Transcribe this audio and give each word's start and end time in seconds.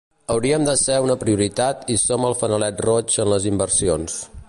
“Hauríem 0.35 0.63
de 0.69 0.73
ser 0.83 0.95
una 1.07 1.17
prioritat 1.25 1.87
i 1.97 1.99
som 2.07 2.27
el 2.31 2.37
fanalet 2.43 2.85
roig 2.89 3.21
en 3.27 3.35
les 3.37 3.51
inversions”. 3.55 4.23